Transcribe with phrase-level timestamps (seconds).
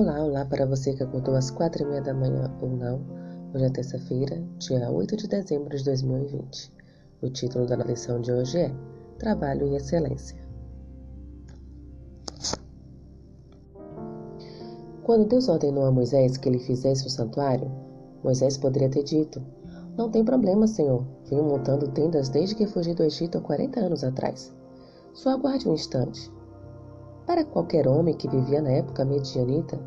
[0.00, 3.02] Olá, olá para você que acordou às quatro e meia da manhã ou não.
[3.52, 6.72] Hoje é terça-feira, dia 8 de dezembro de 2020.
[7.20, 8.74] O título da lição de hoje é
[9.18, 10.38] Trabalho e Excelência.
[15.02, 17.70] Quando Deus ordenou a Moisés que ele fizesse o santuário,
[18.24, 19.42] Moisés poderia ter dito:
[19.98, 21.04] Não tem problema, Senhor.
[21.28, 24.50] Venho montando tendas desde que fugi do Egito há 40 anos atrás.
[25.12, 26.32] Só aguarde um instante.
[27.26, 29.78] Para qualquer homem que vivia na época medianita,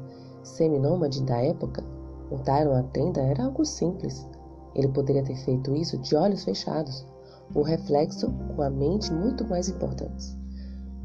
[0.44, 1.84] seminômade da época,
[2.30, 4.28] montar uma tenda era algo simples.
[4.76, 7.06] Ele poderia ter feito isso de olhos fechados,
[7.54, 10.38] o reflexo com a mente muito mais importantes.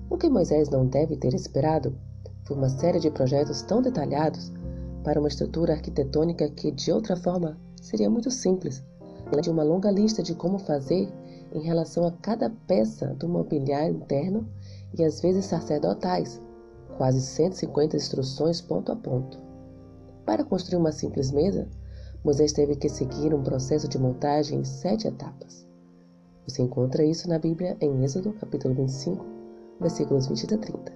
[0.08, 1.94] O que Moisés não deve ter esperado
[2.44, 4.50] foi uma série de projetos tão detalhados
[5.04, 8.82] para uma estrutura arquitetônica que, de outra forma, seria muito simples,
[9.26, 11.12] além de uma longa lista de como fazer
[11.52, 14.48] em relação a cada peça do mobiliário interno
[14.96, 16.40] e às vezes sacerdotais,
[16.96, 19.38] quase 150 instruções ponto a ponto.
[20.24, 21.68] Para construir uma simples mesa,
[22.24, 25.66] Moisés teve que seguir um processo de montagem em sete etapas.
[26.46, 29.24] Você encontra isso na Bíblia em Êxodo, capítulo 25,
[29.80, 30.92] versículos 20 a 30.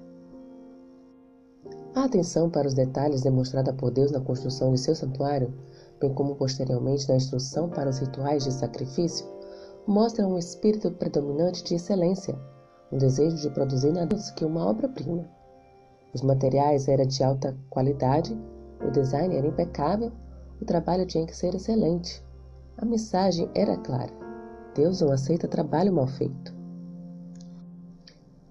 [1.95, 5.53] A atenção para os detalhes demonstrada por Deus na construção de seu santuário,
[6.01, 9.27] bem como posteriormente na instrução para os rituais de sacrifício,
[9.87, 12.35] mostra um espírito predominante de excelência
[12.93, 15.25] um desejo de produzir nada menos que uma obra-prima.
[16.15, 18.39] Os materiais eram de alta qualidade,
[18.87, 20.13] o design era impecável,
[20.61, 22.23] o trabalho tinha que ser excelente.
[22.77, 24.13] A mensagem era clara:
[24.75, 26.55] Deus não aceita trabalho mal feito.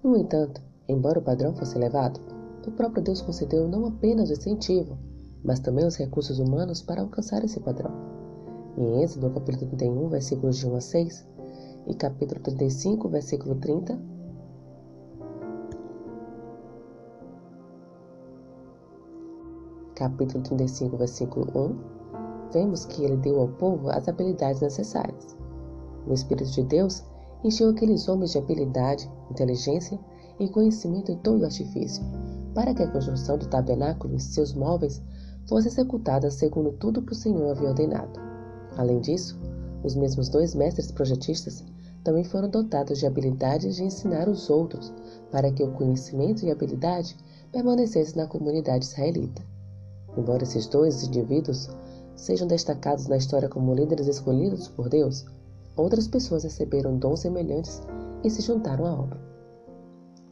[0.03, 2.19] No entanto, embora o padrão fosse elevado,
[2.65, 4.97] o próprio Deus concedeu não apenas o incentivo,
[5.43, 7.91] mas também os recursos humanos para alcançar esse padrão.
[8.75, 11.27] Em Êxodo, capítulo 31, versículos de 1 a 6,
[11.87, 13.99] e capítulo 35, versículo 30,
[20.01, 25.37] capítulo 35, versículo 1, vemos que ele deu ao povo as habilidades necessárias.
[26.07, 27.03] O Espírito de Deus
[27.43, 29.99] encheu aqueles homens de habilidade, inteligência
[30.39, 32.03] e conhecimento em todo o artifício,
[32.55, 34.99] para que a construção do tabernáculo e seus móveis
[35.47, 38.19] fosse executada segundo tudo que o Senhor havia ordenado.
[38.77, 39.39] Além disso,
[39.83, 41.63] os mesmos dois mestres projetistas
[42.03, 44.91] também foram dotados de habilidades de ensinar os outros,
[45.29, 47.15] para que o conhecimento e habilidade
[47.51, 49.50] permanecessem na comunidade israelita.
[50.17, 51.69] Embora esses dois indivíduos
[52.15, 55.25] sejam destacados na história como líderes escolhidos por Deus,
[55.75, 57.81] outras pessoas receberam dons semelhantes
[58.23, 59.19] e se juntaram à obra.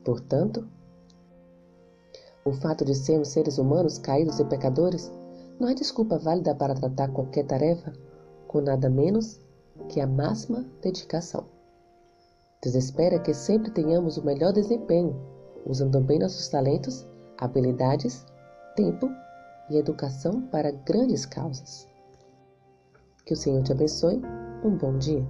[0.03, 0.67] Portanto,
[2.45, 5.11] o fato de sermos seres humanos caídos e pecadores
[5.59, 7.93] não é desculpa válida para tratar qualquer tarefa
[8.47, 9.39] com nada menos
[9.87, 11.45] que a máxima dedicação.
[12.61, 15.15] Deus espera que sempre tenhamos o melhor desempenho,
[15.65, 17.07] usando bem nossos talentos,
[17.37, 18.25] habilidades,
[18.75, 19.09] tempo
[19.69, 21.87] e educação para grandes causas.
[23.25, 24.21] Que o Senhor te abençoe.
[24.63, 25.25] Um bom dia.